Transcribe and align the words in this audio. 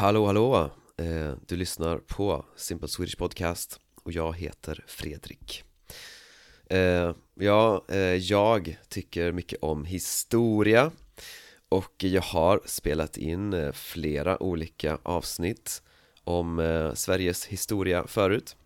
Hallå 0.00 0.26
hallå! 0.26 0.70
Eh, 0.96 1.32
du 1.46 1.56
lyssnar 1.56 1.98
på 1.98 2.44
Simple 2.56 2.88
Swedish 2.88 3.18
Podcast 3.18 3.80
och 4.04 4.12
jag 4.12 4.36
heter 4.36 4.84
Fredrik 4.86 5.64
eh, 6.66 7.14
Ja, 7.34 7.84
eh, 7.88 7.98
jag 7.98 8.76
tycker 8.88 9.32
mycket 9.32 9.58
om 9.62 9.84
historia 9.84 10.90
och 11.68 12.04
jag 12.04 12.22
har 12.22 12.60
spelat 12.64 13.16
in 13.16 13.72
flera 13.72 14.42
olika 14.42 14.98
avsnitt 15.02 15.82
om 16.24 16.92
Sveriges 16.94 17.44
historia 17.44 18.06
förut 18.06 18.56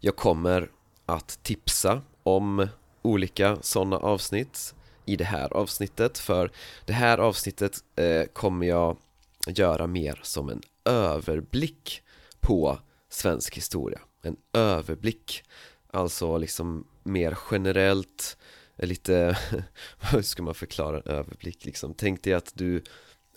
Jag 0.00 0.16
kommer 0.16 0.70
att 1.06 1.38
tipsa 1.42 2.02
om 2.22 2.68
olika 3.02 3.58
sådana 3.60 3.96
avsnitt 3.96 4.74
i 5.04 5.16
det 5.16 5.24
här 5.24 5.52
avsnittet 5.52 6.18
för 6.18 6.50
det 6.84 6.92
här 6.92 7.18
avsnittet 7.18 7.84
kommer 8.32 8.66
jag 8.66 8.96
göra 9.46 9.86
mer 9.86 10.20
som 10.22 10.48
en 10.48 10.62
överblick 10.84 12.02
på 12.40 12.78
svensk 13.08 13.56
historia 13.56 14.00
En 14.22 14.36
överblick 14.52 15.42
Alltså 15.90 16.38
liksom 16.38 16.86
mer 17.02 17.38
generellt 17.50 18.36
Lite, 18.76 19.38
hur 20.12 20.22
ska 20.22 20.42
man 20.42 20.54
förklara 20.54 20.96
en 20.96 21.12
överblick 21.12 21.64
liksom? 21.64 21.94
Tänk 21.94 22.22
dig 22.22 22.32
att 22.32 22.52
du 22.54 22.82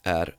är 0.03 0.35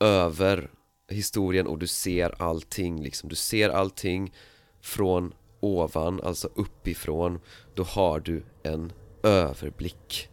över 0.00 0.70
historien 1.08 1.66
och 1.66 1.78
du 1.78 1.86
ser 1.86 2.42
allting 2.42 3.02
liksom 3.02 3.28
Du 3.28 3.36
ser 3.36 3.68
allting 3.68 4.34
från 4.80 5.34
ovan, 5.60 6.20
alltså 6.20 6.48
uppifrån 6.54 7.40
Då 7.74 7.82
har 7.82 8.20
du 8.20 8.44
en 8.62 8.92
överblick 9.22 10.28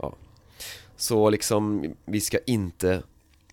ja. 0.00 0.14
Så 0.96 1.30
liksom, 1.30 1.94
vi 2.04 2.20
ska 2.20 2.38
inte 2.38 3.02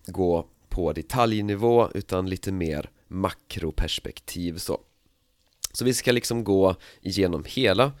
gå 0.06 0.46
på 0.72 0.92
detaljnivå 0.92 1.90
utan 1.94 2.28
lite 2.30 2.52
mer 2.52 2.90
makroperspektiv 3.08 4.58
så. 4.58 4.80
Så 5.72 5.84
vi 5.84 5.94
ska 5.94 6.12
liksom 6.12 6.44
gå 6.44 6.74
igenom 7.00 7.44
hela 7.46 7.92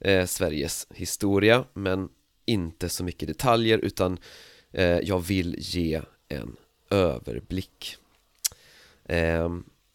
eh, 0.00 0.26
Sveriges 0.26 0.86
historia 0.94 1.64
men 1.72 2.08
inte 2.46 2.88
så 2.88 3.04
mycket 3.04 3.28
detaljer 3.28 3.78
utan 3.78 4.18
eh, 4.72 4.98
jag 4.98 5.18
vill 5.18 5.56
ge 5.58 6.00
en 6.28 6.56
överblick. 6.90 7.96
Eh, 9.04 9.48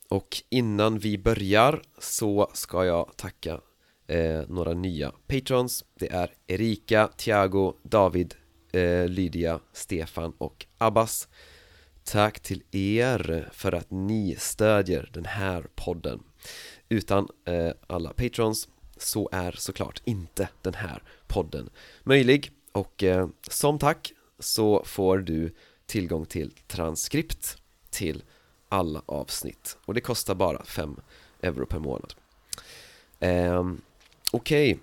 Och 0.09 0.37
innan 0.49 0.99
vi 0.99 1.17
börjar 1.17 1.81
så 1.99 2.51
ska 2.53 2.85
jag 2.85 3.11
tacka 3.17 3.61
eh, 4.07 4.41
några 4.47 4.73
nya 4.73 5.11
patrons. 5.27 5.85
Det 5.99 6.11
är 6.11 6.33
Erika, 6.47 7.07
Thiago, 7.07 7.73
David, 7.83 8.35
eh, 8.71 9.07
Lydia, 9.07 9.59
Stefan 9.73 10.33
och 10.37 10.65
Abbas. 10.77 11.27
Tack 12.05 12.39
till 12.39 12.63
er 12.71 13.49
för 13.51 13.71
att 13.71 13.91
ni 13.91 14.35
stödjer 14.39 15.09
den 15.13 15.25
här 15.25 15.67
podden. 15.75 16.23
Utan 16.89 17.27
eh, 17.45 17.71
alla 17.87 18.13
patrons 18.13 18.67
så 18.97 19.29
är 19.31 19.51
såklart 19.51 20.01
inte 20.05 20.49
den 20.61 20.73
här 20.73 21.03
podden 21.27 21.69
möjlig. 22.03 22.51
Och 22.71 23.03
eh, 23.03 23.27
som 23.49 23.79
tack 23.79 24.13
så 24.39 24.83
får 24.85 25.17
du 25.17 25.55
tillgång 25.85 26.25
till 26.25 26.51
transkript 26.67 27.57
till 27.89 28.23
alla 28.69 29.01
avsnitt. 29.05 29.77
Och 29.85 29.93
det 29.93 30.01
kostar 30.01 30.35
bara 30.35 30.63
5 30.63 30.99
euro 31.41 31.65
per 31.65 31.79
månad. 31.79 32.13
Eh, 33.19 33.63
Okej. 34.31 34.73
Okay. 34.73 34.77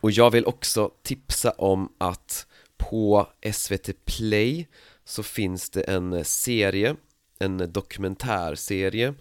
Och 0.00 0.10
jag 0.10 0.30
vill 0.30 0.46
också 0.46 0.90
tipsa 1.02 1.50
om 1.50 1.92
att 1.98 2.46
på 2.76 3.28
SVT 3.52 4.04
Play 4.04 4.68
så 5.08 5.22
finns 5.22 5.70
det 5.70 5.80
en 5.80 6.12
eh, 6.12 6.22
serie, 6.22 6.96
en 7.38 7.72
dokumentärserie 7.72 9.14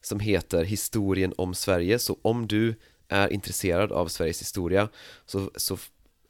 som 0.00 0.20
heter 0.20 0.64
Historien 0.64 1.34
om 1.36 1.54
Sverige. 1.54 1.98
Så 1.98 2.18
om 2.22 2.46
du 2.46 2.74
är 3.08 3.32
intresserad 3.32 3.92
av 3.92 4.08
Sveriges 4.08 4.40
historia 4.40 4.88
så, 5.26 5.50
så, 5.56 5.78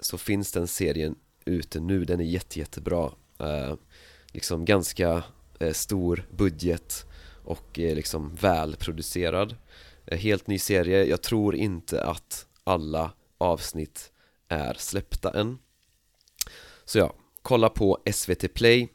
så 0.01 0.19
finns 0.19 0.53
den 0.53 0.67
serien 0.67 1.15
ute 1.45 1.81
nu, 1.81 2.05
den 2.05 2.21
är 2.21 2.25
jätte, 2.25 2.59
jättebra. 2.59 3.13
Eh, 3.39 3.75
liksom 4.27 4.65
ganska 4.65 5.23
eh, 5.61 5.73
stor 5.73 6.27
budget 6.31 7.05
och 7.45 7.79
eh, 7.79 7.95
liksom 7.95 8.35
välproducerad. 8.35 9.57
Eh, 10.07 10.19
helt 10.19 10.47
ny 10.47 10.59
serie, 10.59 11.05
jag 11.05 11.23
tror 11.23 11.55
inte 11.55 12.05
att 12.05 12.47
alla 12.65 13.13
avsnitt 13.39 14.13
är 14.49 14.75
släppta 14.75 15.41
än. 15.41 15.59
Så 16.85 16.99
ja, 16.99 17.15
kolla 17.43 17.69
på 17.69 17.99
SVT 18.13 18.55
Play 18.55 18.89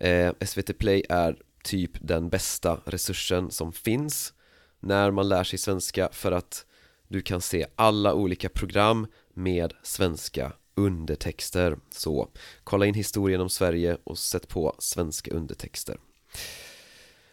eh, 0.00 0.32
SVT 0.44 0.78
Play 0.78 1.02
är 1.08 1.36
typ 1.64 1.90
den 2.00 2.28
bästa 2.28 2.80
resursen 2.84 3.50
som 3.50 3.72
finns 3.72 4.32
när 4.80 5.10
man 5.10 5.28
lär 5.28 5.44
sig 5.44 5.58
svenska 5.58 6.08
för 6.12 6.32
att 6.32 6.66
du 7.08 7.20
kan 7.20 7.40
se 7.40 7.66
alla 7.76 8.14
olika 8.14 8.48
program 8.48 9.06
med 9.34 9.72
svenska 9.82 10.52
undertexter. 10.74 11.78
Så 11.90 12.28
kolla 12.64 12.86
in 12.86 12.94
historien 12.94 13.40
om 13.40 13.50
Sverige 13.50 13.96
och 14.04 14.18
sätt 14.18 14.48
på 14.48 14.74
svenska 14.78 15.30
undertexter. 15.30 15.96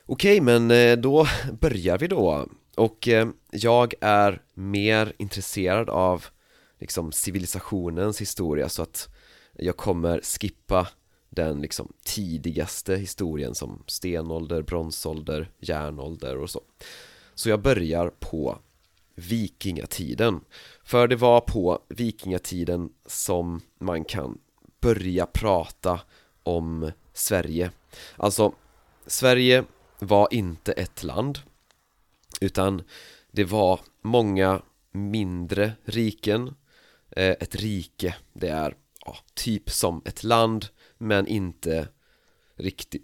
Okej, 0.05 0.41
men 0.41 0.71
eh, 0.71 0.97
då 0.97 1.27
börjar 1.61 1.97
vi 1.97 2.07
då. 2.07 2.47
Och 2.75 3.07
eh, 3.07 3.27
jag 3.51 3.93
är 4.01 4.41
mer 4.53 5.13
intresserad 5.17 5.89
av 5.89 6.25
liksom 6.79 7.11
civilisationens 7.11 8.21
historia 8.21 8.69
så 8.69 8.81
att 8.81 9.09
jag 9.53 9.77
kommer 9.77 10.21
skippa 10.21 10.87
den 11.29 11.61
liksom 11.61 11.93
tidigaste 12.03 12.95
historien 12.95 13.55
som 13.55 13.83
stenålder, 13.87 14.61
bronsålder, 14.61 15.51
järnålder 15.59 16.37
och 16.37 16.49
så. 16.49 16.61
Så 17.35 17.49
jag 17.49 17.61
börjar 17.61 18.09
på 18.09 18.59
vikingatiden. 19.15 20.39
För 20.83 21.07
det 21.07 21.15
var 21.15 21.41
på 21.41 21.79
vikingatiden 21.89 22.89
som 23.05 23.61
man 23.79 24.03
kan 24.05 24.37
börja 24.81 25.25
prata 25.25 25.99
om 26.43 26.91
Sverige. 27.13 27.71
Alltså, 28.15 28.53
Sverige 29.07 29.63
var 29.99 30.27
inte 30.31 30.71
ett 30.71 31.03
land 31.03 31.39
Utan 32.41 32.83
det 33.31 33.43
var 33.43 33.79
många 34.01 34.61
mindre 34.91 35.71
riken. 35.83 36.55
Eh, 37.09 37.35
ett 37.39 37.55
rike, 37.55 38.15
det 38.33 38.47
är 38.47 38.75
ja, 39.05 39.17
typ 39.33 39.69
som 39.69 40.01
ett 40.05 40.23
land 40.23 40.65
men 40.97 41.27
inte 41.27 41.87
riktigt 42.55 43.03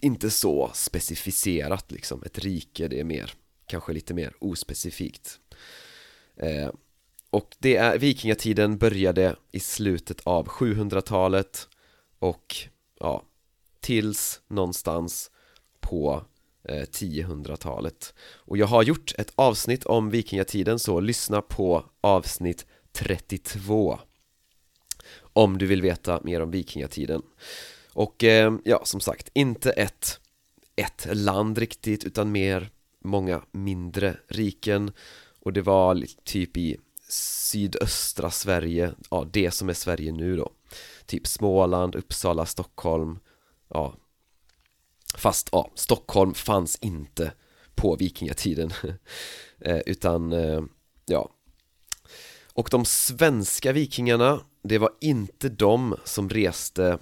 inte 0.00 0.30
så 0.30 0.70
specificerat 0.74 1.92
liksom. 1.92 2.22
Ett 2.22 2.38
rike 2.38 2.88
det 2.88 3.00
är 3.00 3.04
mer 3.04 3.34
kanske 3.66 3.92
lite 3.92 4.14
mer 4.14 4.34
ospecifikt. 4.38 5.40
Eh, 6.36 6.70
och 7.30 7.56
det 7.58 7.76
är 7.76 7.98
vikingatiden 7.98 8.78
började 8.78 9.36
i 9.52 9.60
slutet 9.60 10.20
av 10.24 10.46
700-talet 10.46 11.68
och 12.18 12.56
ja 13.00 13.22
tills 13.80 14.40
någonstans 14.48 15.30
på 15.80 16.24
eh, 16.68 16.82
1000-talet 16.82 18.14
och 18.20 18.56
jag 18.56 18.66
har 18.66 18.82
gjort 18.82 19.12
ett 19.18 19.32
avsnitt 19.34 19.84
om 19.84 20.10
vikingatiden 20.10 20.78
så 20.78 21.00
lyssna 21.00 21.42
på 21.42 21.84
avsnitt 22.00 22.66
32 22.92 23.98
om 25.32 25.58
du 25.58 25.66
vill 25.66 25.82
veta 25.82 26.20
mer 26.24 26.40
om 26.40 26.50
vikingatiden. 26.50 27.22
Och 27.92 28.24
eh, 28.24 28.54
ja, 28.64 28.80
som 28.84 29.00
sagt, 29.00 29.30
inte 29.32 29.70
ett, 29.70 30.20
ett 30.76 31.06
land 31.12 31.58
riktigt 31.58 32.04
utan 32.04 32.32
mer 32.32 32.70
många 33.04 33.42
mindre 33.52 34.16
riken. 34.28 34.92
Och 35.40 35.52
det 35.52 35.62
var 35.62 36.04
typ 36.24 36.56
i 36.56 36.76
sydöstra 37.08 38.30
Sverige, 38.30 38.92
ja 39.10 39.26
det 39.32 39.50
som 39.50 39.68
är 39.68 39.74
Sverige 39.74 40.12
nu 40.12 40.36
då. 40.36 40.52
Typ 41.06 41.26
Småland, 41.26 41.94
Uppsala, 41.94 42.46
Stockholm, 42.46 43.18
ja. 43.68 43.94
Fast 45.14 45.48
ja, 45.52 45.70
Stockholm 45.74 46.34
fanns 46.34 46.76
inte 46.76 47.32
på 47.74 47.96
vikingatiden 47.96 48.72
eh, 49.60 49.80
utan 49.86 50.32
eh, 50.32 50.62
ja. 51.06 51.30
Och 52.54 52.68
de 52.70 52.84
svenska 52.84 53.72
vikingarna, 53.72 54.40
det 54.62 54.78
var 54.78 54.90
inte 55.00 55.48
de 55.48 55.96
som 56.04 56.28
reste 56.28 56.98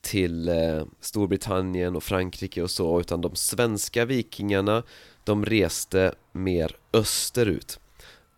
till 0.00 0.48
eh, 0.48 0.84
Storbritannien 1.00 1.96
och 1.96 2.02
Frankrike 2.02 2.62
och 2.62 2.70
så 2.70 3.00
utan 3.00 3.20
de 3.20 3.36
svenska 3.36 4.04
vikingarna 4.04 4.82
de 5.24 5.44
reste 5.44 6.14
mer 6.32 6.76
österut. 6.92 7.80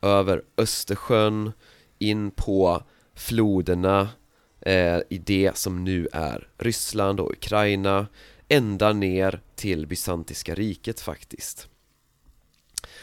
Över 0.03 0.43
Östersjön 0.57 1.53
in 1.99 2.31
på 2.31 2.83
floderna 3.15 4.09
eh, 4.61 4.99
i 5.11 5.19
det 5.19 5.57
som 5.57 5.85
nu 5.85 6.09
är 6.13 6.49
Ryssland 6.59 7.21
och 7.21 7.31
Ukraina 7.31 8.07
ända 8.49 8.93
ner 8.93 9.41
till 9.55 9.87
Bysantiska 9.87 10.55
riket 10.55 11.01
faktiskt. 11.01 11.69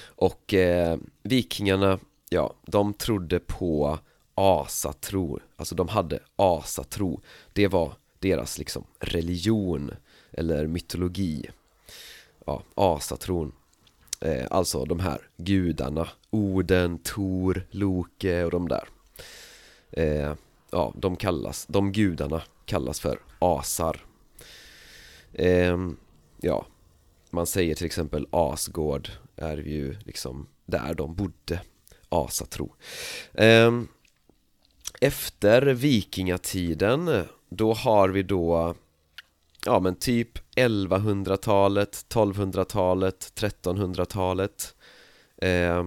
Och 0.02 0.54
eh, 0.54 0.98
vikingarna 1.24 2.00
ja, 2.30 2.54
de 2.66 2.94
trodde 2.94 3.40
på 3.40 4.00
asatro, 4.40 5.40
alltså 5.56 5.76
de 5.76 5.88
hade 5.88 6.20
asatro. 6.36 7.22
Det 7.54 7.68
var 7.68 7.94
deras 8.20 8.58
liksom 8.58 8.84
religion 9.00 9.92
eller 10.32 10.68
mytologi. 10.68 11.50
Ja, 12.46 12.64
asatron. 12.76 13.52
Eh, 14.22 14.48
Alltså 14.52 14.86
de 14.86 15.00
här 15.00 15.28
gudarna. 15.38 16.10
Oden, 16.30 16.98
Tor, 16.98 17.68
Loke 17.72 18.44
och 18.44 18.52
de 18.52 18.68
där. 18.68 18.88
Eh, 19.92 20.34
Ja, 20.72 20.94
de 20.96 21.16
kallas, 21.16 21.66
de 21.70 21.92
gudarna 21.92 22.42
kallas 22.66 23.00
för 23.00 23.20
asar. 23.40 24.06
Eh, 25.34 25.78
Ja, 26.42 26.66
man 27.30 27.48
säger 27.48 27.76
till 27.76 27.86
exempel 27.86 28.28
Asgård 28.32 29.10
är 29.36 29.58
ju 29.58 29.96
liksom 30.06 30.48
där 30.66 30.94
de 30.94 31.16
bodde. 31.16 31.62
Asatro. 32.10 32.76
Eh, 33.34 33.82
efter 35.02 35.62
vikingatiden 35.62 37.26
då 37.50 37.74
har 37.74 38.10
vi 38.10 38.24
då 38.24 38.76
Ja 39.66 39.80
men 39.80 39.96
typ 39.96 40.56
1100-talet, 40.56 42.06
1200-talet, 42.10 43.34
1300-talet 43.36 44.76
eh, 45.38 45.84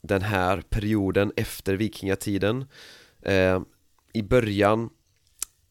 Den 0.00 0.22
här 0.22 0.60
perioden 0.60 1.32
efter 1.36 1.74
vikingatiden. 1.74 2.64
Eh, 3.22 3.60
I 4.12 4.22
början 4.22 4.90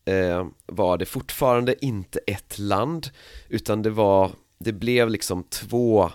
eh, 0.06 0.48
var 0.66 0.98
det 0.98 1.06
fortfarande 1.06 1.86
inte 1.86 2.19
ett 2.28 2.60
land 2.60 3.10
Utan 3.50 3.81
det 3.81 3.90
var, 3.90 4.31
det 4.60 4.74
blev 4.74 5.10
liksom 5.10 5.44
två, 5.44 6.12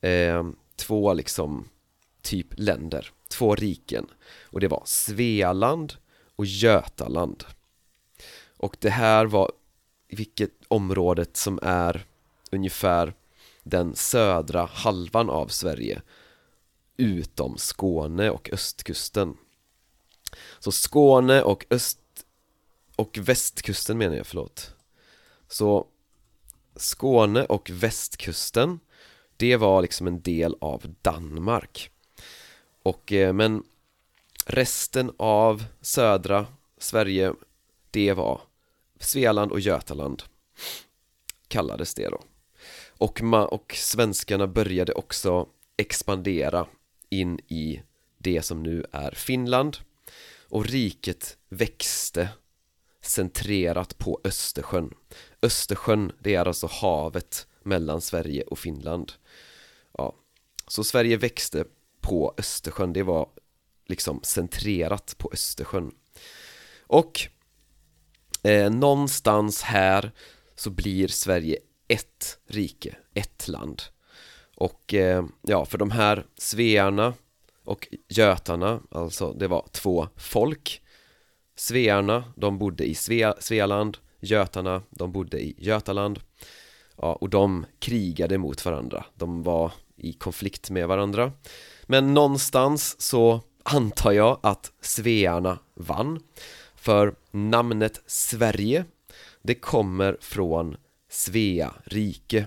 eh, 0.00 0.46
två 0.76 1.14
liksom 1.14 1.68
typ 2.22 2.46
länder, 2.56 3.10
två 3.28 3.54
riken. 3.54 4.06
Och 4.42 4.60
det 4.60 4.68
var 4.68 4.82
Svealand 4.84 5.94
och 6.36 6.46
Götaland. 6.46 7.44
Och 8.56 8.76
det 8.80 8.90
här 8.90 9.26
var 9.26 9.52
vilket 10.08 10.52
området 10.68 11.36
som 11.36 11.58
är 11.62 12.04
ungefär 12.50 13.14
den 13.62 13.96
södra 13.96 14.64
halvan 14.64 15.30
av 15.30 15.48
Sverige 15.48 16.02
utom 16.96 17.58
Skåne 17.58 18.30
och 18.30 18.50
östkusten. 18.52 19.36
Så 20.58 20.72
Skåne 20.72 21.42
och 21.42 21.66
öst 21.70 21.98
och 22.96 23.18
västkusten 23.22 23.98
menar 23.98 24.16
jag, 24.16 24.26
förlåt. 24.26 24.74
Så 25.48 25.86
Skåne 26.76 27.44
och 27.44 27.70
västkusten 27.70 28.80
Det 29.36 29.56
var 29.56 29.82
liksom 29.82 30.06
en 30.06 30.20
del 30.20 30.56
av 30.60 30.94
Danmark. 31.02 31.90
Och 32.86 33.12
eh, 33.12 33.32
men 33.32 33.62
resten 34.46 35.12
av 35.16 35.64
södra 35.80 36.46
Sverige 36.78 37.32
Det 37.90 38.12
var 38.12 38.40
Svealand 39.00 39.52
och 39.52 39.60
Götaland 39.60 40.22
Kallades 41.48 41.94
det 41.94 42.08
då. 42.08 42.20
Och, 42.90 43.22
ma 43.22 43.44
och 43.44 43.72
svenskarna 43.76 44.46
började 44.46 44.92
också 44.92 45.48
expandera 45.76 46.66
in 47.08 47.38
i 47.48 47.82
det 48.18 48.42
som 48.42 48.62
nu 48.62 48.84
är 48.92 49.10
Finland. 49.10 49.76
Och 50.48 50.66
riket 50.66 51.36
växte 51.48 52.28
centrerat 53.00 53.98
på 53.98 54.20
Östersjön. 54.24 54.94
Östersjön, 55.42 56.12
det 56.18 56.34
är 56.34 56.48
alltså 56.48 56.66
havet 56.66 57.46
mellan 57.62 58.00
Sverige 58.00 58.42
och 58.42 58.58
Finland. 58.58 59.12
Ja, 59.98 60.14
så 60.68 60.84
Sverige 60.84 61.16
växte 61.16 61.64
på 62.06 62.34
Östersjön, 62.38 62.92
det 62.92 63.02
var 63.02 63.28
liksom 63.86 64.20
centrerat 64.22 65.14
på 65.18 65.30
Östersjön. 65.32 65.94
Och 66.86 67.28
eh, 68.42 68.70
någonstans 68.70 69.62
här 69.62 70.12
så 70.54 70.70
blir 70.70 71.08
Sverige 71.08 71.58
ett 71.88 72.38
rike, 72.46 72.96
ett 73.14 73.48
land. 73.48 73.82
Och 74.56 74.94
eh, 74.94 75.24
ja, 75.42 75.64
för 75.64 75.78
de 75.78 75.90
här 75.90 76.26
svearna 76.38 77.14
och 77.64 77.88
götarna, 78.08 78.80
alltså 78.90 79.32
det 79.32 79.48
var 79.48 79.68
två 79.72 80.08
folk. 80.16 80.82
Svearna, 81.56 82.32
de 82.36 82.58
bodde 82.58 82.84
i 82.84 82.94
Svea, 82.94 83.34
Svealand. 83.40 83.98
Götarna, 84.20 84.82
de 84.90 85.12
bodde 85.12 85.40
i 85.40 85.54
Götaland. 85.58 86.20
Ja, 86.96 87.12
och 87.12 87.30
de 87.30 87.66
krigade 87.78 88.38
mot 88.38 88.64
varandra. 88.64 89.04
De 89.14 89.42
var 89.42 89.72
i 89.96 90.12
konflikt 90.12 90.70
med 90.70 90.88
varandra. 90.88 91.32
Men 91.86 92.14
någonstans 92.14 93.00
så 93.00 93.40
antar 93.62 94.12
jag 94.12 94.40
att 94.42 94.72
Svearna 94.80 95.58
vann. 95.74 96.20
För 96.74 97.14
namnet 97.30 98.02
Sverige 98.06 98.84
Det 99.42 99.54
kommer 99.54 100.16
från 100.20 100.76
Svea 101.08 101.74
rike 101.84 102.46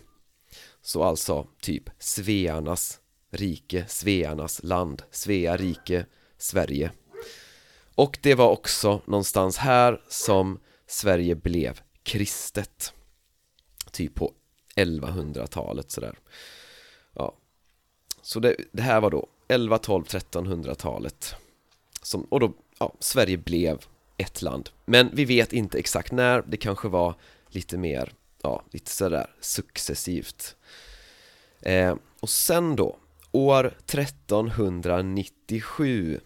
Så 0.81 1.03
alltså 1.03 1.47
typ 1.61 1.89
Svearnas 1.99 2.99
rike, 3.31 3.85
Svearnas 3.87 4.63
land, 4.63 5.03
Svea 5.11 5.57
rike, 5.57 6.05
Sverige. 6.37 6.91
Och 7.95 8.19
det 8.21 8.35
var 8.35 8.49
också 8.49 9.01
någonstans 9.05 9.57
här 9.57 10.01
som 10.07 10.59
Sverige 10.87 11.35
blev 11.35 11.81
kristet. 12.03 12.93
Typ 13.91 14.15
på 14.15 14.33
1100-talet 14.75 15.91
sådär. 15.91 16.15
Så 18.21 18.39
det, 18.39 18.55
det, 18.71 18.81
här 18.81 19.01
var 19.01 19.11
då 19.11 19.27
11, 19.47 19.77
12, 19.77 20.05
1300-talet 20.05 21.35
som, 22.01 22.23
Och 22.23 22.39
då, 22.39 22.53
ja, 22.79 22.93
Sverige 22.99 23.37
blev 23.37 23.85
ett 24.17 24.41
land. 24.41 24.69
Men 24.85 25.09
vi 25.13 25.25
vet 25.25 25.53
inte 25.53 25.79
exakt 25.79 26.11
när, 26.11 26.41
det 26.41 26.57
kanske 26.57 26.87
var 26.87 27.15
lite 27.47 27.77
mer, 27.77 28.13
ja, 28.41 28.63
lite 28.71 28.91
sådär 28.91 29.29
successivt. 29.39 30.55
Eh, 31.61 31.95
Och 32.19 32.29
sen 32.29 32.75
då, 32.75 32.97
år 33.31 33.65
1397 33.85 36.19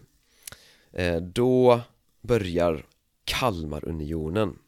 Eh, 0.94 1.16
då 1.16 1.80
börjar 2.20 2.86
Kalmarunionen. 3.24 4.58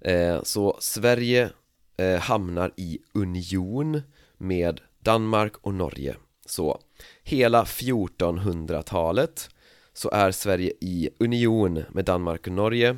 Eh, 0.00 0.42
Så 0.42 0.76
Sverige 0.80 1.50
eh, 1.96 2.20
hamnar 2.20 2.72
i 2.76 2.98
union 3.12 4.02
med 4.36 4.80
Danmark 5.06 5.52
och 5.60 5.74
Norge. 5.74 6.16
Så 6.46 6.80
hela 7.22 7.64
1400-talet 7.64 9.50
så 9.92 10.10
är 10.10 10.30
Sverige 10.30 10.72
i 10.80 11.10
union 11.18 11.84
med 11.90 12.04
Danmark 12.04 12.46
och 12.46 12.52
Norge 12.52 12.96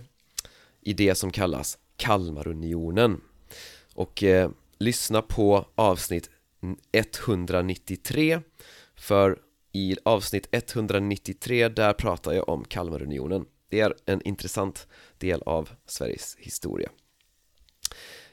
i 0.81 0.93
det 0.93 1.15
som 1.15 1.31
kallas 1.31 1.79
Kalmarunionen. 1.97 3.21
Och 3.95 4.23
eh, 4.23 4.51
lyssna 4.79 5.23
på 5.23 5.67
avsnitt 5.75 6.31
193 6.93 8.41
för 8.97 9.39
i 9.73 9.97
avsnitt 10.05 10.49
193 10.51 11.69
där 11.69 11.93
pratar 11.93 12.33
jag 12.33 12.49
om 12.49 12.65
Kalmarunionen. 12.65 13.47
Det 13.69 13.81
är 13.81 13.95
en 14.07 14.23
intressant 14.23 14.89
del 15.19 15.43
av 15.43 15.71
Sveriges 15.87 16.37
historia. 16.39 16.91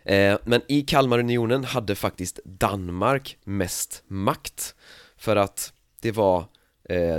Eh, 0.05 0.37
men 0.43 0.61
i 0.67 0.81
Kalmarunionen 0.81 1.63
hade 1.63 1.95
faktiskt 1.95 2.39
Danmark 2.45 3.37
mest 3.43 4.03
makt 4.07 4.75
För 5.17 5.35
att 5.35 5.73
det 6.01 6.11
var 6.11 6.45
eh, 6.89 7.17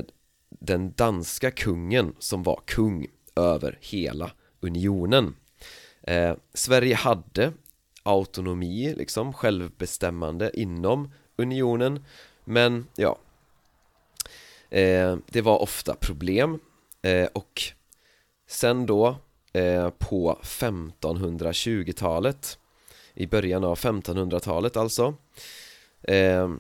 den 0.48 0.92
danska 0.92 1.50
kungen 1.50 2.14
som 2.18 2.42
var 2.42 2.60
kung 2.66 3.06
över 3.36 3.78
hela 3.80 4.30
unionen. 4.60 5.34
Eh, 6.02 6.34
Sverige 6.54 6.94
hade 6.94 7.52
autonomi, 8.02 8.94
liksom 8.96 9.32
självbestämmande 9.32 10.50
inom 10.54 11.12
unionen 11.36 12.04
Men 12.44 12.86
ja, 12.96 13.18
Eh, 14.70 15.16
det 15.26 15.40
var 15.40 15.62
ofta 15.62 15.94
problem 15.94 16.58
eh, 17.02 17.28
och 17.32 17.62
sen 18.48 18.86
då 18.86 19.16
eh, 19.52 19.90
på 19.90 20.38
1520-talet 20.42 22.58
i 23.16 23.26
början 23.26 23.64
av 23.64 23.78
1500-talet 23.78 24.76
alltså. 24.76 25.14
Eh, 26.02 26.54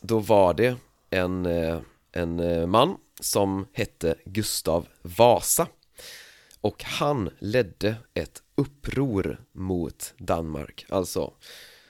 då 0.00 0.18
var 0.18 0.54
det 0.54 0.76
en, 1.10 1.46
eh, 1.46 1.80
en 2.12 2.40
eh, 2.40 2.66
man 2.66 2.96
som 3.20 3.66
hette 3.72 4.14
Gustav 4.24 4.88
Vasa. 5.02 5.66
Och 6.60 6.84
han 6.84 7.30
ledde 7.38 7.96
ett 8.14 8.42
uppror 8.54 9.40
mot 9.52 10.14
Danmark 10.18 10.86
alltså. 10.88 11.32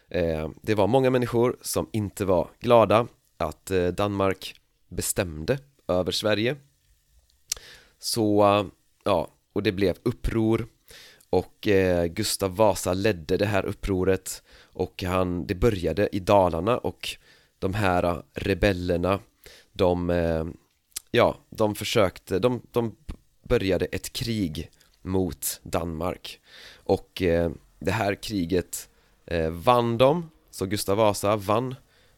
Ehm, 0.08 0.54
det 0.62 0.74
var 0.74 0.86
många 0.86 1.10
människor 1.10 1.56
som 1.60 1.88
inte 1.92 2.24
var 2.24 2.50
glada 2.60 3.06
att 3.36 3.70
eh, 3.70 3.86
Danmark 3.86 4.60
bestämde 4.88 5.58
över 5.88 6.12
Sverige. 6.12 6.56
Så, 7.98 8.44
ja, 9.04 9.28
och 9.52 9.62
det 9.62 9.72
blev 9.72 9.96
uppror 10.02 10.66
och 11.32 11.68
eh, 11.68 12.06
Gustav 12.06 12.56
Vasa 12.56 12.94
ledde 12.94 13.36
det 13.36 13.46
här 13.46 13.64
upproret. 13.64 14.42
Och 14.72 15.02
han, 15.02 15.46
det 15.46 15.54
började 15.54 16.16
i 16.16 16.20
Dalarna 16.20 16.78
och 16.78 17.08
de 17.58 17.74
här 17.74 18.04
eh, 18.04 18.18
rebellerna 18.34 19.20
de, 19.72 20.10
eh, 20.10 20.44
ja, 21.10 21.36
de 21.50 21.74
försökte, 21.74 22.38
de, 22.38 22.62
de 22.70 22.96
började 23.42 23.84
ett 23.84 24.12
krig 24.12 24.70
mot 25.02 25.60
Danmark. 25.62 26.40
Och 26.74 27.22
eh, 27.22 27.50
det 27.78 27.92
här 27.92 28.14
kriget 28.14 28.88
eh, 29.26 29.50
vann 29.50 29.98
de, 29.98 30.30
så 30.50 30.66
Gustav 30.66 30.96
Vasa 30.96 31.36
vann 31.36 31.74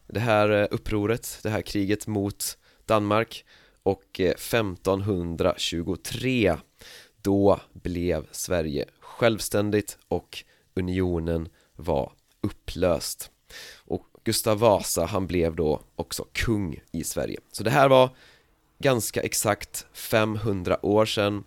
det 0.07 0.21
här 0.21 0.51
eh, 0.51 0.67
upproret, 0.71 1.39
det 1.43 1.51
här 1.51 1.63
kriget 1.63 2.07
mot 2.07 2.59
Danmark. 2.87 3.45
Och 3.83 4.21
eh, 4.21 4.31
1523 4.31 6.57
då 7.25 7.61
blev 7.73 8.27
Sverige 8.31 8.85
självständigt 9.19 9.99
och 10.09 10.45
unionen 10.75 11.49
var 11.77 12.13
upplöst. 12.41 13.31
Och 13.77 14.07
Gustav 14.25 14.59
Vasa 14.59 15.05
han 15.05 15.27
blev 15.27 15.57
då 15.57 15.81
också 15.97 16.27
kung 16.33 16.81
i 16.93 17.05
Sverige. 17.05 17.41
Så 17.53 17.65
det 17.65 17.71
här 17.71 17.89
var 17.89 18.17
ganska 18.79 19.21
exakt 19.23 19.87
500 19.93 20.87
år 20.87 21.07
sedan 21.07 21.45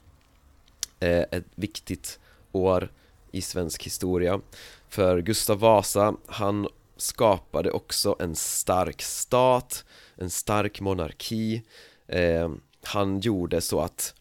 eh, 1.00 1.26
ett 1.32 1.46
viktigt 1.56 2.20
år 2.52 2.92
i 3.32 3.42
svensk 3.42 3.84
historia. 3.84 4.42
För 4.90 5.22
Gustav 5.22 5.60
Vasa 5.60 6.16
han 6.28 6.68
skapade 6.98 7.72
också 7.72 8.16
en 8.20 8.36
stark 8.36 9.02
stat, 9.02 9.86
en 10.16 10.30
stark 10.30 10.82
monarki. 10.82 11.64
Eh, 12.08 12.50
han 12.84 13.20
gjorde 13.20 13.62
så 13.62 13.80
att, 13.80 14.16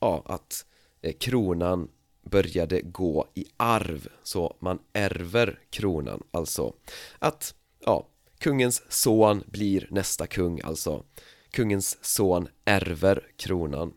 ja, 0.00 0.22
att 0.26 0.66
eh, 1.02 1.12
kronan 1.12 1.88
började 2.24 2.80
gå 2.80 3.26
i 3.34 3.44
arv, 3.56 4.08
så 4.22 4.56
man 4.58 4.78
ärver 4.92 5.58
kronan, 5.70 6.22
alltså 6.30 6.72
att, 7.18 7.54
ja, 7.84 8.06
kungens 8.38 8.82
son 8.88 9.42
blir 9.46 9.88
nästa 9.90 10.26
kung, 10.26 10.60
alltså 10.64 11.04
kungens 11.50 12.04
son 12.04 12.48
ärver 12.64 13.26
kronan. 13.36 13.92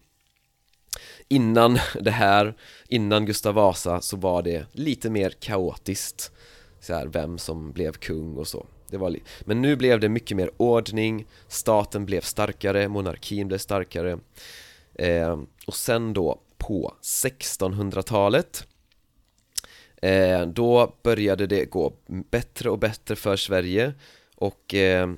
Innan 1.28 1.80
det 2.02 2.12
här, 2.12 2.58
innan 2.88 3.26
Gustav 3.26 3.56
Vasa 3.56 4.02
så 4.02 4.18
var 4.18 4.42
det 4.42 4.66
lite 4.72 5.10
mer 5.10 5.30
kaotiskt 5.30 6.32
så 6.80 6.94
här, 6.94 7.08
vem 7.08 7.38
som 7.38 7.72
blev 7.72 7.92
kung 7.94 8.38
och 8.38 8.48
så. 8.48 8.66
Det 8.90 8.98
var 8.98 9.18
Men 9.42 9.62
nu 9.62 9.76
blev 9.76 10.00
det 10.00 10.10
mycket 10.10 10.38
mer 10.38 10.52
ordning, 10.58 11.26
staten 11.48 12.06
blev 12.06 12.22
starkare, 12.22 12.88
monarkin 12.88 13.48
blev 13.48 13.58
starkare. 13.58 14.20
Eh, 14.96 15.40
Och 15.68 15.76
sen 15.76 16.14
då 16.14 16.42
på 16.58 16.96
1600-talet 17.02 18.68
eh, 20.02 20.42
Då 20.42 20.96
började 21.04 21.48
det 21.48 21.66
gå 21.66 21.94
bättre 22.08 22.70
och 22.70 22.80
bättre 22.80 23.16
för 23.16 23.36
Sverige 23.36 23.94
och 24.36 24.74
eh, 24.74 25.14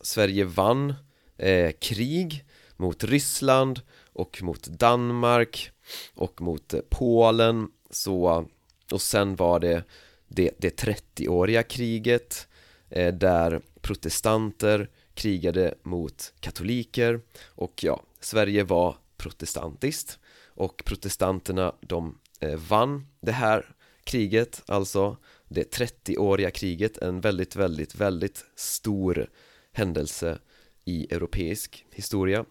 Sverige 0.00 0.44
vann 0.44 0.94
eh, 1.36 1.72
krig 1.80 2.44
mot 2.76 3.04
Ryssland 3.04 3.80
och 4.12 4.42
mot 4.42 4.62
Danmark 4.62 5.70
och 6.14 6.40
mot 6.40 6.74
eh, 6.74 6.80
Polen. 6.88 7.70
Så 7.90 8.46
och 8.92 9.02
sen 9.02 9.36
var 9.36 9.60
det 9.60 9.84
det, 10.28 10.50
det 10.58 10.82
30-åriga 10.82 11.62
kriget 11.62 12.48
eh, 12.90 13.14
där 13.14 13.60
protestanter 13.80 14.90
krigade 15.14 15.74
mot 15.82 16.32
katoliker 16.40 17.20
och 17.46 17.84
ja, 17.84 18.02
Sverige 18.20 18.64
var 18.64 18.96
protestantiskt 19.16 20.18
och 20.58 20.82
protestanterna 20.84 21.74
de 21.80 22.18
eh, 22.40 22.56
vann 22.56 23.06
det 23.20 23.32
här 23.32 23.74
kriget, 24.04 24.62
alltså 24.66 25.16
det 25.48 25.76
30-åriga 25.76 26.50
kriget, 26.50 26.98
en 26.98 27.20
väldigt, 27.20 27.56
väldigt, 27.56 27.94
väldigt 27.94 28.44
stor 28.54 29.30
händelse 29.72 30.38
i 30.84 31.14
europeisk 31.14 31.86
historia. 31.92 32.44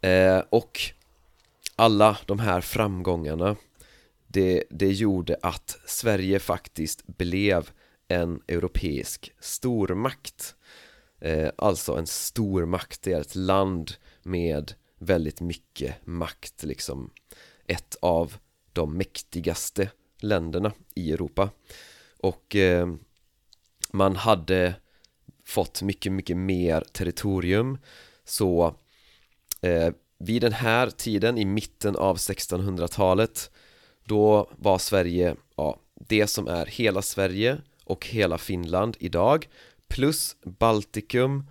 Eh, 0.00 0.42
och 0.50 0.80
alla 1.76 2.18
de 2.26 2.38
här 2.38 2.60
framgångarna 2.60 3.56
det, 4.26 4.64
det 4.70 4.92
gjorde 4.92 5.36
att 5.42 5.78
Sverige 5.86 6.38
faktiskt 6.38 7.06
blev 7.06 7.70
en 8.08 8.42
europeisk 8.48 9.32
stormakt. 9.40 10.54
Eh, 11.20 11.50
Alltså 11.58 11.94
en 11.94 12.06
stormakt, 12.06 13.02
det 13.02 13.12
är 13.12 13.20
ett 13.20 13.34
land 13.34 13.92
med 14.22 14.74
väldigt 14.98 15.40
mycket 15.40 16.06
makt 16.06 16.62
liksom 16.62 17.10
Ett 17.66 17.96
av 18.00 18.36
de 18.72 18.96
mäktigaste 18.96 19.90
länderna 20.20 20.72
i 20.94 21.12
Europa. 21.12 21.50
Och 22.18 22.56
eh, 22.56 22.88
man 23.90 24.16
hade 24.16 24.74
fått 25.44 25.82
mycket, 25.82 26.12
mycket 26.12 26.36
mer 26.36 26.80
territorium. 26.80 27.78
Så 28.24 28.74
eh, 29.60 29.92
vid 30.18 30.42
den 30.42 30.52
här 30.52 30.90
tiden, 30.90 31.38
i 31.38 31.44
mitten 31.44 31.96
av 31.96 32.16
1600-talet 32.16 33.50
Då 34.04 34.50
var 34.58 34.78
Sverige, 34.78 35.36
ja, 35.56 35.80
det 35.94 36.26
som 36.26 36.48
är 36.48 36.66
hela 36.66 37.02
Sverige 37.02 37.58
och 37.84 38.06
hela 38.06 38.38
Finland 38.38 38.96
idag 39.00 39.48
Plus 39.88 40.36
Baltikum 40.42 41.46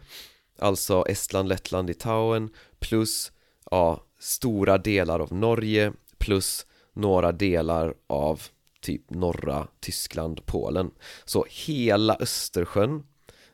Alltså 0.60 1.06
Estland, 1.08 1.50
Lettland, 1.50 1.88
Litauen 1.88 2.50
Plus, 2.80 3.32
ja, 3.72 4.04
stora 4.20 4.78
delar 4.78 5.20
av 5.20 5.34
Norge 5.34 5.94
Plus 6.18 6.66
några 6.94 7.32
delar 7.32 7.94
av 8.08 8.42
typ 8.82 9.10
norra 9.10 9.68
Tyskland, 9.80 10.46
Polen. 10.46 10.92
Så 11.26 11.46
hela 11.50 12.18
Östersjön 12.20 13.04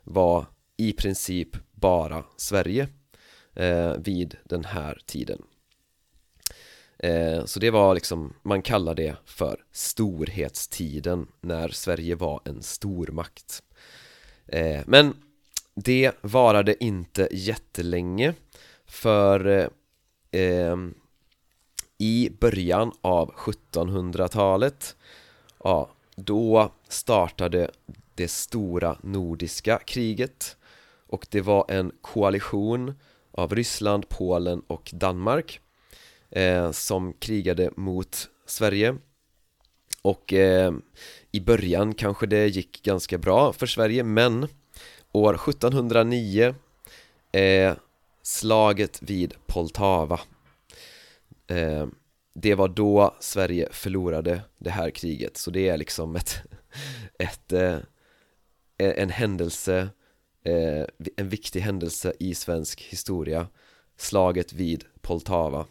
var 0.02 0.46
i 0.76 0.92
princip 0.92 1.48
bara 1.72 2.24
Sverige 2.36 2.88
eh, 3.54 3.92
vid 3.98 4.36
den 4.44 4.64
här 4.64 5.00
tiden. 5.06 5.42
Eh, 6.98 7.44
Så 7.44 7.60
det 7.60 7.70
var 7.70 7.94
liksom, 7.94 8.34
man 8.42 8.62
kallar 8.62 8.94
det 8.94 9.16
för 9.24 9.64
storhetstiden 9.72 11.26
när 11.40 11.68
Sverige 11.68 12.14
var 12.14 12.40
en 12.44 12.62
stormakt. 12.62 13.62
Eh, 14.46 14.80
Men 14.86 15.14
det 15.74 16.12
varade 16.20 16.84
inte 16.84 17.28
jättelänge 17.30 18.34
för 18.86 19.46
eh, 19.46 19.68
eh, 20.32 20.76
i 21.98 22.30
början 22.40 22.92
av 23.00 23.34
1700-talet 23.34 24.96
ja, 25.64 25.90
då 26.16 26.72
startade 26.88 27.70
det 28.14 28.28
stora 28.28 28.98
nordiska 29.02 29.78
kriget. 29.78 30.56
Och 31.06 31.26
det 31.30 31.40
var 31.40 31.64
en 31.68 31.92
koalition 32.00 32.94
av 33.30 33.54
Ryssland, 33.54 34.08
Polen 34.08 34.62
och 34.66 34.90
Danmark 34.94 35.60
eh, 36.30 36.70
som 36.70 37.12
krigade 37.12 37.70
mot 37.76 38.28
Sverige. 38.46 38.96
Och 40.02 40.32
eh, 40.32 40.72
i 41.32 41.40
början 41.40 41.94
kanske 41.94 42.26
det 42.26 42.46
gick 42.46 42.82
ganska 42.82 43.18
bra 43.18 43.52
för 43.52 43.66
Sverige 43.66 44.04
men 44.04 44.48
år 45.12 45.34
1709 45.34 46.54
eh, 47.32 47.74
slaget 48.22 49.02
vid 49.02 49.34
Poltava. 49.46 50.20
Eh, 51.46 51.86
det 52.34 52.54
var 52.54 52.68
då 52.68 53.16
Sverige 53.20 53.68
förlorade 53.72 54.40
det 54.58 54.70
här 54.70 54.90
kriget 54.90 55.36
så 55.36 55.50
det 55.50 55.68
är 55.68 55.76
liksom 55.76 56.16
ett, 56.16 56.42
ett 57.18 57.52
eh, 57.52 57.78
en 58.76 59.10
händelse 59.10 59.88
eh, 60.44 60.84
en 61.16 61.28
viktig 61.28 61.60
händelse 61.60 62.12
i 62.18 62.34
svensk 62.34 62.80
historia 62.80 63.46
slaget 63.96 64.52
vid 64.52 64.84
Poltava. 65.00 65.66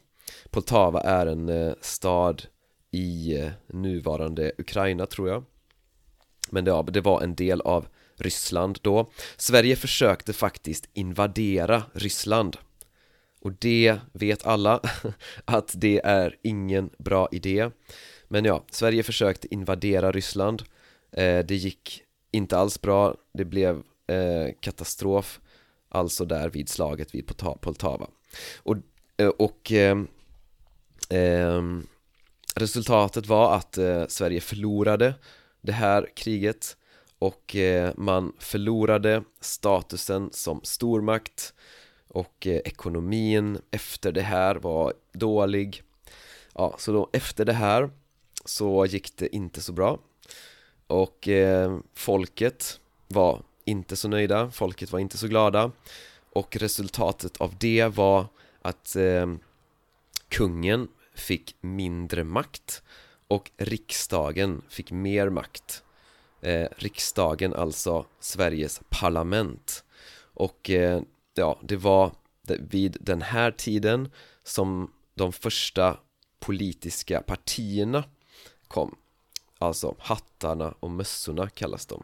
Poltava 0.50 1.02
är 1.02 1.26
en 1.26 1.50
eh, 1.50 1.74
stad 1.82 2.44
i 2.92 3.38
eh, 3.38 3.52
nuvarande 3.68 4.52
Ukraina 4.58 5.06
tror 5.06 5.30
jag. 5.30 5.44
Men 6.50 6.66
det, 6.66 6.84
det 6.88 7.02
var 7.02 7.22
en 7.22 7.36
del 7.36 7.62
av 7.62 7.88
Ryssland 8.22 8.80
då. 8.82 9.12
Sverige 9.38 9.76
försökte 9.76 10.34
faktiskt 10.34 10.90
invadera 10.94 11.84
Ryssland. 11.94 12.58
Och 13.42 13.52
det 13.52 13.98
vet 14.14 14.46
alla 14.46 14.82
att 15.46 15.74
det 15.76 16.02
är 16.04 16.36
ingen 16.42 16.90
bra 16.98 17.28
idé. 17.32 17.70
Men 18.28 18.46
ja, 18.46 18.66
Sverige 18.72 19.04
försökte 19.04 19.54
invadera 19.54 20.12
Ryssland. 20.12 20.64
Eh, 21.12 21.40
det 21.46 21.56
gick 21.56 22.04
inte 22.32 22.58
alls 22.58 22.82
bra, 22.82 23.16
det 23.34 23.46
blev 23.46 23.76
eh, 24.08 24.54
katastrof. 24.60 25.40
Alltså 25.90 26.26
där 26.26 26.50
vid 26.50 26.70
slaget 26.70 27.16
vid 27.16 27.32
Poltava. 27.62 28.08
Och, 28.64 28.78
eh, 29.18 29.28
och 29.28 29.72
eh, 29.72 29.98
ehm, 31.10 31.88
resultatet 32.56 33.28
var 33.28 33.56
att 33.56 33.78
eh, 33.78 34.08
Sverige 34.08 34.42
förlorade 34.42 35.14
det 35.62 35.72
här 35.72 36.10
kriget 36.16 36.78
och 37.22 37.56
eh, 37.56 37.94
man 37.98 38.34
förlorade 38.40 39.24
statusen 39.40 40.30
som 40.32 40.60
stormakt. 40.64 41.54
Och 42.08 42.48
eh, 42.48 42.56
ekonomin 42.66 43.62
efter 43.72 44.12
det 44.12 44.22
här 44.22 44.56
var 44.56 44.94
dålig. 45.14 45.84
Ja, 46.54 46.76
så 46.78 46.92
då 46.92 47.10
efter 47.14 47.46
det 47.46 47.54
här 47.54 47.90
så 48.46 48.86
gick 48.86 49.18
det 49.18 49.36
inte 49.36 49.62
så 49.62 49.74
bra. 49.74 50.00
Och 50.88 51.28
eh, 51.28 51.80
folket 51.94 52.80
var 53.08 53.42
inte 53.66 53.96
så 53.96 54.08
nöjda, 54.08 54.52
folket 54.52 54.92
var 54.92 55.00
inte 55.00 55.18
så 55.18 55.28
glada. 55.28 55.72
Och 56.34 56.58
resultatet 56.58 57.38
av 57.38 57.56
det 57.60 57.88
var 57.88 58.26
att 58.62 58.96
eh, 58.96 59.34
kungen 60.30 60.88
fick 61.16 61.56
mindre 61.62 62.24
makt 62.24 62.84
och 63.28 63.52
riksdagen 63.58 64.62
fick 64.70 64.92
mer 64.92 65.30
makt 65.30 65.84
eh, 66.42 66.68
Riksdagen, 66.78 67.54
alltså 67.54 68.06
Sveriges 68.20 68.82
parlament. 68.90 69.84
Och 70.34 70.70
eh, 70.70 71.02
ja, 71.34 71.60
det 71.64 71.76
var 71.76 72.12
vid 72.60 72.98
den 73.02 73.22
här 73.22 73.52
tiden 73.52 74.12
som 74.44 74.92
de 75.16 75.34
första 75.34 75.98
politiska 76.40 77.22
partierna 77.22 78.04
kom. 78.68 78.96
Alltså 79.58 79.96
hattarna 80.00 80.76
och 80.80 80.92
mössorna 80.92 81.50
kallas 81.50 81.86
de. 81.86 82.04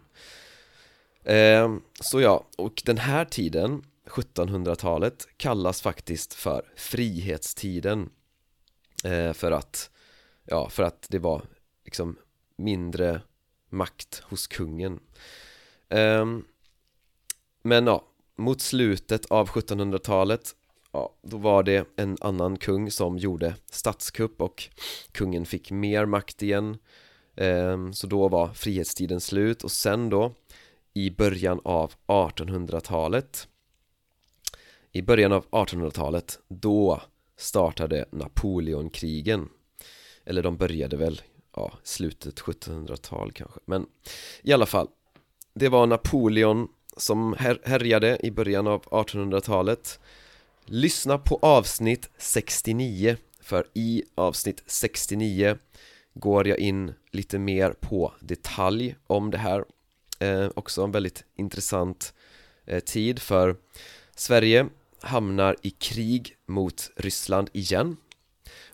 Eh, 1.24 1.76
Så 2.02 2.22
ja, 2.22 2.48
och 2.58 2.82
den 2.86 2.98
här 2.98 3.26
tiden 3.26 3.84
1700-talet 4.06 5.28
kallas 5.38 5.82
faktiskt 5.82 6.34
för 6.34 6.62
frihetstiden. 6.76 8.10
Eh, 9.04 9.34
För 9.34 9.52
att, 9.52 9.90
ja, 10.46 10.70
för 10.70 10.84
att 10.84 11.06
det 11.10 11.20
var 11.20 11.42
liksom 11.86 12.18
mindre 12.56 13.22
makt 13.70 14.24
hos 14.26 14.48
kungen. 14.48 15.00
Um, 15.90 16.46
Men 17.62 17.88
ja, 17.88 18.04
mot 18.36 18.62
slutet 18.62 19.26
av 19.26 19.50
1700-talet 19.50 20.56
Ja, 20.92 21.16
då 21.22 21.38
var 21.38 21.64
det 21.64 21.88
en 21.96 22.18
annan 22.22 22.58
kung 22.58 22.92
som 22.92 23.18
gjorde 23.18 23.56
statskupp 23.72 24.42
och 24.42 24.70
kungen 25.12 25.46
fick 25.46 25.72
mer 25.72 26.06
makt 26.06 26.42
igen. 26.42 26.78
Um, 27.36 27.94
Så 27.94 28.08
då 28.08 28.28
var 28.28 28.54
frihetstiden 28.54 29.22
slut 29.22 29.64
och 29.64 29.72
sen 29.72 30.10
då 30.10 30.34
i 30.94 31.10
början 31.10 31.62
av 31.64 31.94
1800-talet 32.08 33.48
i 34.98 35.02
början 35.02 35.32
av 35.32 35.46
1800-talet, 35.46 36.40
då 36.48 37.02
startade 37.38 38.06
Napoleonkrigen. 38.12 39.50
Eller 40.26 40.44
de 40.44 40.58
började 40.58 40.98
väl, 40.98 41.22
ja, 41.58 41.74
slutet 41.84 42.42
1700-tal 42.42 43.32
kanske. 43.32 43.60
Men 43.66 43.86
i 44.42 44.54
alla 44.54 44.66
fall 44.66 44.88
Det 45.54 45.70
var 45.70 45.88
Napoleon 45.88 46.68
som 46.98 47.36
här 47.40 47.60
härjade 47.64 48.20
i 48.24 48.32
början 48.32 48.68
av 48.68 48.84
1800-talet 48.84 50.00
Lyssna 50.66 51.18
på 51.18 51.40
avsnitt 51.42 52.10
69 52.18 53.18
För 53.40 53.68
i 53.74 54.04
avsnitt 54.16 54.64
69 54.66 55.58
går 56.14 56.48
jag 56.48 56.60
in 56.60 56.94
lite 57.12 57.40
mer 57.40 57.72
på 57.72 58.14
detalj 58.20 58.96
om 59.08 59.32
det 59.32 59.38
här. 59.38 59.66
Eh, 60.20 60.50
Också 60.56 60.84
en 60.84 60.92
väldigt 60.92 61.24
intressant 61.36 62.14
eh, 62.66 62.80
tid 62.80 63.20
för 63.20 63.56
Sverige 64.16 64.68
hamnar 65.02 65.56
i 65.62 65.70
krig 65.70 66.36
mot 66.46 66.92
Ryssland 66.96 67.50
igen 67.54 67.98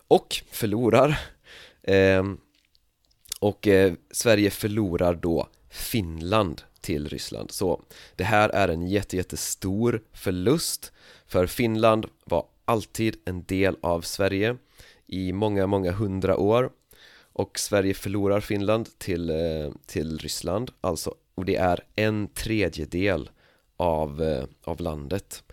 och 0.08 0.42
förlorar. 0.50 1.20
Eh, 1.82 2.24
och 3.44 3.68
eh, 3.68 3.92
Sverige 4.10 4.50
förlorar 4.50 5.14
då 5.14 5.48
Finland 5.70 6.62
till 6.80 7.08
Ryssland. 7.08 7.50
Så 7.50 7.82
det 8.16 8.24
här 8.24 8.48
är 8.48 8.68
en 8.68 8.86
jättejättestor 8.86 10.02
förlust. 10.12 10.92
För 11.26 11.46
Finland 11.46 12.06
var 12.24 12.46
alltid 12.64 13.16
en 13.24 13.44
del 13.44 13.76
av 13.82 14.00
Sverige 14.00 14.56
i 15.06 15.32
många, 15.32 15.66
många 15.66 15.92
hundra 15.92 16.36
år. 16.36 16.70
Och 17.32 17.58
Sverige 17.58 17.94
förlorar 17.94 18.40
Finland 18.40 18.98
till, 18.98 19.30
eh, 19.30 19.72
till 19.86 20.18
Ryssland. 20.18 20.70
Alltså 20.80 21.14
och 21.34 21.44
det 21.44 21.56
är 21.56 21.80
en 21.96 22.28
tredjedel 22.28 23.30
av, 23.76 24.22
eh, 24.22 24.44
av 24.64 24.80
landet. 24.80 25.44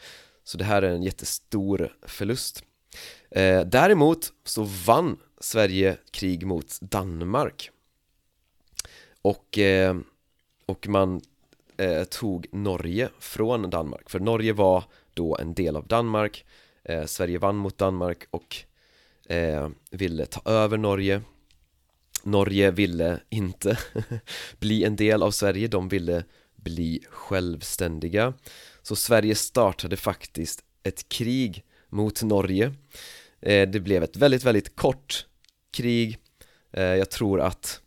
Så 0.43 0.57
det 0.57 0.63
här 0.63 0.81
är 0.81 0.91
en 0.91 1.03
jättestor 1.03 1.93
förlust. 2.01 2.63
Eh, 3.31 3.61
Däremot 3.61 4.33
så 4.43 4.63
vann 4.63 5.17
Sverige 5.39 5.97
krig 6.11 6.45
mot 6.45 6.81
Danmark 6.81 7.71
och, 9.21 9.57
eh, 9.57 9.97
och 10.65 10.87
man 10.87 11.21
eh, 11.77 12.03
tog 12.03 12.47
Norge 12.51 13.09
från 13.19 13.69
Danmark. 13.69 14.09
För 14.09 14.19
Norge 14.19 14.53
var 14.53 14.83
då 15.13 15.37
en 15.37 15.53
del 15.53 15.75
av 15.75 15.87
Danmark 15.87 16.45
eh, 16.83 17.05
Sverige 17.05 17.37
vann 17.37 17.55
mot 17.55 17.77
Danmark 17.77 18.23
och 18.31 18.57
ville 19.91 20.25
ta 20.25 20.41
över 20.45 20.77
Norge. 20.77 21.21
Norge 22.23 22.71
ville 22.71 23.19
inte 23.29 23.77
bli 24.59 24.83
en 24.83 24.95
del 24.95 25.23
av 25.23 25.31
Sverige, 25.31 25.67
de 25.67 25.89
ville 25.89 26.23
bli 26.55 27.03
självständiga. 27.09 28.33
Så 28.81 28.95
Sverige 28.95 29.35
startade 29.35 29.97
faktiskt 29.97 30.63
ett 30.83 31.09
krig 31.09 31.63
mot 31.89 32.23
Norge. 32.23 32.73
Det 33.39 33.83
blev 33.83 34.03
ett 34.03 34.15
väldigt, 34.15 34.43
väldigt 34.43 34.75
kort 34.75 35.25
krig. 35.71 36.17
Jag 36.71 37.09
tror 37.09 37.41
att 37.41 37.81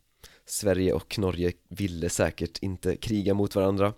Sverige 0.47 0.93
och 0.93 1.19
Norge 1.19 1.53
ville 1.69 2.09
säkert 2.09 2.59
inte 2.63 2.97
kriga 2.97 3.35
mot 3.35 3.55
varandra. 3.55 3.93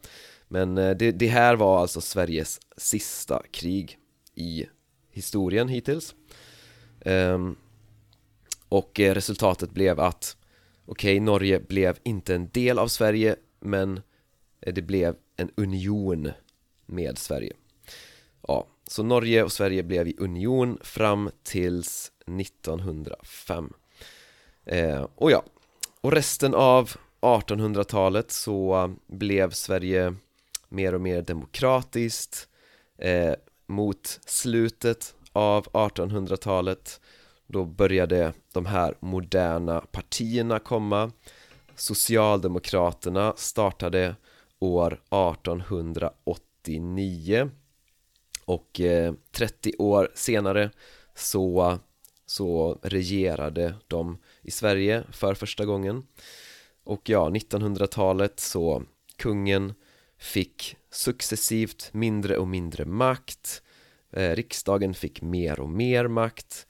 Men 0.49 0.79
eh, 0.79 0.97
det, 0.97 1.13
det 1.13 1.29
här 1.29 1.57
var 1.57 1.81
alltså 1.81 2.01
Sveriges 2.01 2.61
sista 2.77 3.43
krig 3.51 3.99
i 4.35 4.67
historien 5.11 5.69
hittills. 5.69 6.15
Um, 7.05 7.57
Och 8.69 9.01
eh, 9.01 9.15
resultatet 9.15 9.71
blev 9.71 10.01
att 10.01 10.37
Okej, 10.87 11.15
okay, 11.15 11.21
Norge 11.21 11.61
blev 11.61 11.99
inte 12.03 12.35
en 12.35 12.49
del 12.53 12.79
av 12.79 12.89
Sverige 12.89 13.37
men 13.61 14.01
eh, 14.61 14.75
det 14.75 14.83
blev 14.83 15.17
en 15.37 15.51
union 15.57 16.31
med 16.87 17.19
Sverige. 17.19 17.53
Ja, 18.49 18.67
så 18.87 19.03
Norge 19.03 19.43
och 19.43 19.53
Sverige 19.53 19.83
blev 19.83 20.09
i 20.09 20.15
union 20.19 20.79
fram 20.83 21.31
tills 21.43 22.13
1905 22.41 23.73
eh, 24.65 25.07
Och 25.15 25.31
ja, 25.31 25.43
och 26.07 26.13
resten 26.13 26.55
av 26.55 26.91
1800-talet 27.21 28.31
så 28.31 28.91
blev 29.07 29.51
Sverige 29.51 30.15
mer 30.69 30.95
och 30.95 31.01
mer 31.01 31.23
demokratiskt 31.23 32.49
eh, 32.99 33.35
Mot 33.67 34.21
slutet 34.27 35.15
av 35.33 35.65
1800-talet 35.65 37.01
då 37.47 37.65
började 37.65 38.33
de 38.53 38.67
här 38.67 38.95
moderna 39.01 39.81
partierna 39.81 40.59
komma. 40.59 41.13
Socialdemokraterna 41.75 43.35
startade 43.37 44.17
år 44.59 45.01
1889 45.11 47.51
och 48.45 48.81
eh, 48.81 49.15
30 49.33 49.73
år 49.79 50.11
senare 50.15 50.71
så, 51.15 51.79
så 52.27 52.79
regerade 52.83 53.75
de 53.87 54.19
i 54.43 54.51
Sverige 54.51 55.05
för 55.13 55.35
första 55.35 55.65
gången. 55.65 56.07
Och 56.85 57.09
ja, 57.09 57.29
1900-talet 57.29 58.41
så 58.41 58.83
kungen 59.17 59.75
fick 60.19 60.77
successivt 60.91 61.91
mindre 61.93 62.39
och 62.39 62.49
mindre 62.49 62.85
makt. 62.85 63.63
Eh, 64.11 64.31
Riksdagen 64.31 64.95
fick 64.95 65.23
mer 65.23 65.61
och 65.61 65.69
mer 65.69 66.09
makt. 66.09 66.67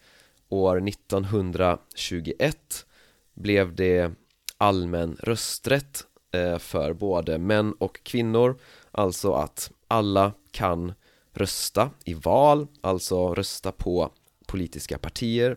År 0.49 0.89
1921 0.89 2.87
blev 3.35 3.75
det 3.75 4.13
allmän 4.59 5.17
rösträtt 5.21 6.07
eh, 6.33 6.59
för 6.59 6.93
både 6.93 7.39
män 7.39 7.73
och 7.73 8.01
kvinnor. 8.03 8.59
Alltså 8.91 9.33
att 9.33 9.71
alla 9.89 10.33
kan 10.51 10.93
rösta 11.33 11.91
i 12.05 12.15
val, 12.15 12.67
alltså 12.81 13.35
rösta 13.35 13.73
på 13.73 14.11
politiska 14.47 14.99
partier. 14.99 15.57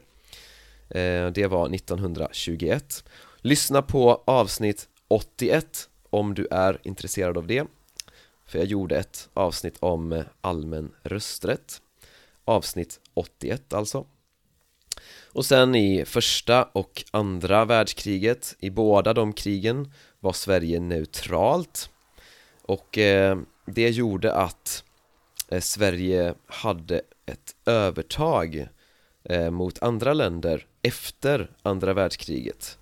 Eh, 0.89 1.27
det 1.27 1.47
var 1.47 1.75
1921 1.75 3.03
Lyssna 3.41 3.81
på 3.81 4.23
avsnitt 4.25 4.87
81 5.07 5.89
om 6.09 6.33
du 6.33 6.47
är 6.51 6.79
intresserad 6.83 7.37
av 7.37 7.47
det. 7.47 7.67
För 8.45 8.59
jag 8.59 8.67
gjorde 8.67 8.97
ett 8.97 9.29
avsnitt 9.33 9.77
om 9.79 10.11
eh, 10.11 10.23
allmän 10.41 10.91
rösträtt. 11.03 11.81
Avsnitt 12.45 12.99
81 13.13 13.73
alltså. 13.73 14.05
Och 15.31 15.45
sen 15.45 15.75
i 15.75 16.05
första 16.05 16.63
och 16.63 17.03
andra 17.11 17.65
världskriget, 17.65 18.55
i 18.59 18.69
båda 18.69 19.13
de 19.13 19.33
krigen 19.33 19.93
var 20.19 20.33
Sverige 20.33 20.79
neutralt. 20.79 21.89
Och 22.61 22.97
eh, 22.97 23.37
det 23.65 23.89
gjorde 23.89 24.33
att 24.33 24.83
eh, 25.47 25.61
Sverige 25.61 26.33
hade 26.47 27.01
ett 27.25 27.55
övertag 27.65 28.67
eh, 29.23 29.51
mot 29.51 29.81
andra 29.81 30.13
länder 30.13 30.67
efter 30.81 31.51
andra 31.61 31.93
världskriget. 31.93 32.77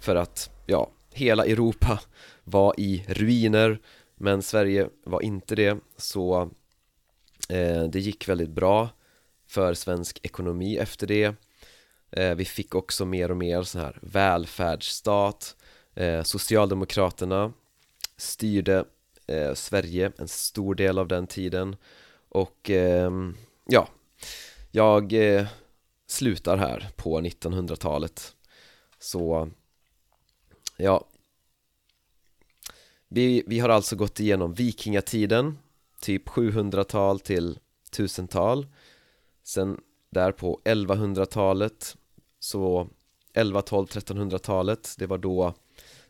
För 0.00 0.16
att, 0.16 0.50
ja, 0.66 0.90
hela 1.12 1.46
Europa 1.46 2.00
var 2.44 2.74
i 2.78 3.04
ruiner 3.08 3.78
men 4.22 4.42
Sverige 4.42 4.88
var 5.04 5.22
inte 5.22 5.54
det. 5.54 5.78
Så 5.96 6.50
eh, 7.48 7.82
det 7.82 8.00
gick 8.00 8.28
väldigt 8.28 8.50
bra 8.50 8.88
för 9.46 9.74
svensk 9.74 10.20
ekonomi 10.22 10.76
efter 10.76 11.06
det. 11.06 11.34
Eh, 12.10 12.34
vi 12.34 12.44
fick 12.44 12.74
också 12.74 13.04
mer 13.04 13.30
och 13.30 13.36
mer 13.36 13.62
sån 13.62 13.80
här 13.80 13.98
välfärdsstat. 14.02 15.56
Eh, 15.94 16.22
Socialdemokraterna 16.22 17.52
styrde 18.16 18.84
eh, 19.26 19.54
Sverige 19.54 20.12
en 20.18 20.28
stor 20.28 20.74
del 20.74 20.98
av 20.98 21.08
den 21.08 21.26
tiden. 21.26 21.76
Och 22.28 22.70
eh, 22.70 23.10
ja, 23.66 23.88
jag 24.70 25.12
eh, 25.12 25.46
slutar 26.10 26.56
här 26.56 26.90
på 26.96 27.20
1900-talet 27.20 28.36
Så, 28.98 29.50
ja. 30.76 31.06
Vi, 33.08 33.42
vi 33.46 33.58
har 33.58 33.68
alltså 33.68 33.96
gått 33.96 34.20
igenom 34.20 34.54
vikingatiden, 34.54 35.58
typ 36.00 36.28
700-tal 36.28 37.20
till 37.20 37.58
1000-tal 37.92 38.66
Sen 39.42 39.80
där 40.10 40.32
på 40.32 40.60
1100-talet, 40.64 41.96
så 42.38 42.88
11, 43.34 43.62
12, 43.62 43.86
1300-talet, 43.86 44.94
det 44.98 45.06
var 45.06 45.18
då 45.18 45.54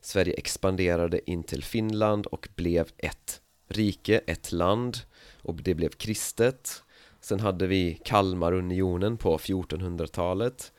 Sverige 0.00 0.34
expanderade 0.34 1.30
in 1.30 1.42
till 1.42 1.64
Finland 1.64 2.26
och 2.26 2.48
blev 2.54 2.88
ett 2.96 3.40
rike, 3.68 4.18
ett 4.18 4.52
land. 4.52 4.98
Och 5.42 5.54
det 5.54 5.74
blev 5.74 5.88
kristet. 5.88 6.82
Sen 7.30 7.40
hade 7.40 7.66
vi 7.66 8.00
Kalmarunionen 8.04 9.16
på 9.16 9.38
1400-talet 9.38 10.72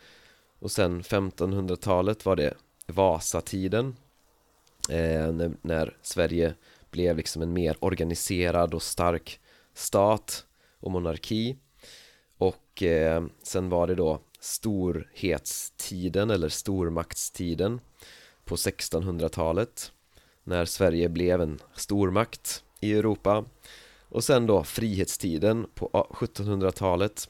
och 0.60 0.72
sen 0.72 1.02
1500-talet 1.02 2.26
var 2.26 2.36
det 2.36 2.54
Vasatiden 2.88 3.96
eh, 4.90 5.32
när, 5.32 5.52
när, 5.62 5.98
Sverige 6.02 6.54
blev 6.90 7.18
liksom 7.18 7.42
en 7.42 7.54
mer 7.54 7.78
organiserad 7.80 8.74
och 8.74 8.82
stark 8.82 9.40
stat 9.74 10.46
och 10.80 10.92
monarki. 10.92 11.56
Och 12.38 12.84
eh, 12.84 13.26
sen 13.44 13.70
var 13.70 13.88
det 13.88 13.96
då 13.96 14.22
storhetstiden 14.40 16.30
eller 16.30 16.50
stormaktstiden 16.50 17.82
på 18.46 18.56
1600-talet 18.56 19.92
när 20.44 20.66
Sverige 20.66 21.10
blev 21.10 21.42
en 21.42 21.60
stormakt 21.76 22.64
i 22.80 22.94
Europa 22.94 23.46
och 24.12 24.24
sen 24.24 24.47
då 24.47 24.63
frihetstiden 24.63 25.67
på 25.74 26.08
1700-talet 26.10 27.30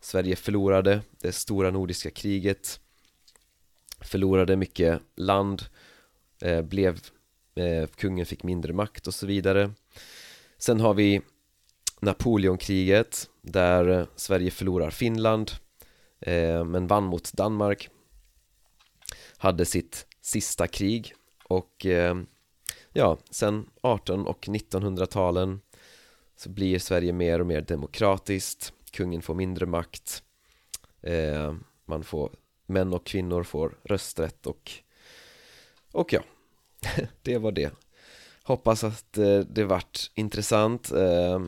Sverige 0.00 0.36
förlorade 0.36 1.00
det 1.20 1.32
stora 1.32 1.70
nordiska 1.70 2.10
kriget. 2.10 2.80
Förlorade 4.00 4.56
mycket 4.56 5.02
land. 5.16 5.62
Eh, 6.42 6.62
Blev 6.62 7.00
eh, 7.54 7.86
Kungen 7.86 8.26
fick 8.26 8.42
mindre 8.42 8.72
makt 8.72 9.06
och 9.06 9.14
så 9.14 9.26
vidare. 9.26 9.70
Sen 10.58 10.80
har 10.80 10.94
vi 10.94 11.20
Napoleonkriget 12.00 13.28
där 13.42 13.88
eh, 13.88 14.06
Sverige 14.16 14.50
förlorar 14.50 14.90
Finland 14.90 15.50
eh, 16.20 16.64
men 16.64 16.86
vann 16.86 17.04
mot 17.04 17.32
Danmark. 17.32 17.88
Hade 19.36 19.64
sitt 19.64 20.06
sista 20.20 20.66
krig 20.66 21.14
och 21.44 21.86
eh, 21.86 22.16
ja, 22.92 23.18
sen 23.30 23.70
18 23.80 24.26
och 24.26 24.46
1900-talen 24.46 25.60
så 26.40 26.48
blir 26.48 26.78
Sverige 26.78 27.12
mer 27.12 27.40
och 27.40 27.46
mer 27.46 27.60
demokratiskt 27.60 28.72
Kungen 28.90 29.22
får 29.22 29.34
mindre 29.34 29.66
makt 29.66 30.22
eh, 31.02 31.54
Man 31.84 32.04
får 32.04 32.32
Män 32.66 32.92
och 32.94 33.06
kvinnor 33.06 33.42
får 33.42 33.78
rösträtt 33.84 34.46
och 34.46 34.72
Och 35.92 36.12
ja 36.12 36.22
Det 37.22 37.38
var 37.38 37.52
det. 37.52 37.72
Hoppas 38.42 38.84
att 38.84 39.18
eh, 39.18 39.38
det 39.38 39.64
vart 39.64 40.10
intressant 40.14 40.92
eh, 40.92 41.40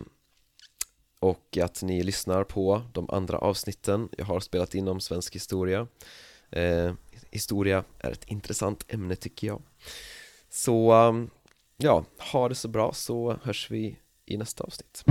Och 1.19 1.59
att 1.63 1.83
ni 1.83 2.03
lyssnar 2.03 2.45
på 2.45 2.83
de 2.93 3.11
andra 3.11 3.39
avsnitten 3.39 4.09
Jag 4.19 4.25
har 4.25 4.41
spelat 4.41 4.75
in 4.75 4.89
om 4.89 5.01
svensk 5.01 5.35
historia. 5.35 5.87
Eh, 6.51 6.93
historia 7.31 7.85
är 7.99 8.11
ett 8.11 8.25
intressant 8.25 8.85
ämne 8.89 9.17
tycker 9.17 9.47
jag. 9.47 9.63
Så 10.51 10.93
ehm, 10.93 11.31
ja, 11.77 12.05
ha 12.33 12.49
det 12.49 12.55
så 12.55 12.69
bra 12.69 12.93
så 12.93 13.37
hörs 13.43 13.71
vi 13.71 13.97
i 14.33 14.37
nästa 14.37 14.65
avsnitt. 14.65 15.05